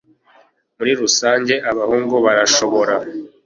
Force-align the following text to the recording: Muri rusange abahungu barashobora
Muri 0.77 0.91
rusange 1.01 1.53
abahungu 1.71 2.15
barashobora 2.25 2.95